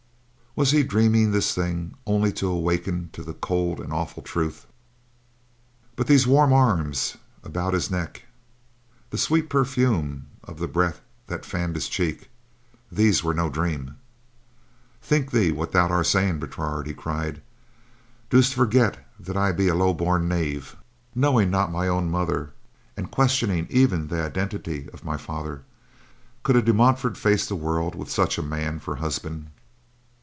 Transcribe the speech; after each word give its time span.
Was 0.53 0.71
he 0.71 0.83
dreaming 0.83 1.31
this 1.31 1.55
thing, 1.55 1.93
only 2.05 2.33
to 2.33 2.49
awaken 2.49 3.09
to 3.13 3.23
the 3.23 3.33
cold 3.33 3.79
and 3.79 3.93
awful 3.93 4.21
truth? 4.21 4.65
But 5.95 6.07
these 6.07 6.27
warm 6.27 6.51
arms 6.51 7.15
about 7.41 7.73
his 7.73 7.89
neck, 7.89 8.23
the 9.11 9.17
sweet 9.17 9.49
perfume 9.49 10.27
of 10.43 10.59
the 10.59 10.67
breath 10.67 10.99
that 11.27 11.45
fanned 11.45 11.75
his 11.75 11.87
cheek; 11.87 12.29
these 12.91 13.23
were 13.23 13.33
no 13.33 13.49
dream! 13.49 13.95
"Think 15.01 15.31
thee 15.31 15.53
what 15.53 15.71
thou 15.71 15.87
art 15.87 16.07
saying, 16.07 16.39
Bertrade!" 16.39 16.85
he 16.85 16.93
cried. 16.93 17.41
"Dost 18.29 18.53
forget 18.53 18.97
that 19.17 19.37
I 19.37 19.53
be 19.53 19.69
a 19.69 19.73
low 19.73 19.93
born 19.93 20.27
knave, 20.27 20.75
knowing 21.15 21.49
not 21.49 21.71
my 21.71 21.87
own 21.87 22.11
mother 22.11 22.51
and 22.97 23.09
questioning 23.09 23.67
even 23.69 24.09
the 24.09 24.21
identity 24.25 24.89
of 24.91 25.05
my 25.05 25.15
father? 25.15 25.63
Could 26.43 26.57
a 26.57 26.61
De 26.61 26.73
Montfort 26.73 27.15
face 27.15 27.47
the 27.47 27.55
world 27.55 27.95
with 27.95 28.11
such 28.11 28.37
a 28.37 28.43
man 28.43 28.79
for 28.79 28.97
husband?" 28.97 29.47